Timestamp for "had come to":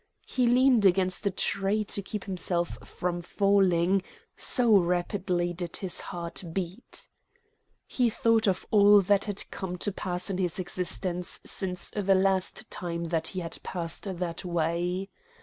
9.25-9.91